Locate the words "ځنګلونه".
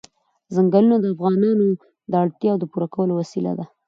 0.55-0.95